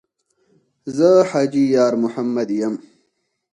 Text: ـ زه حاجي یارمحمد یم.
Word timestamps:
ـ 0.49 0.95
زه 0.97 1.09
حاجي 1.29 1.63
یارمحمد 1.75 2.49
یم. 2.59 2.75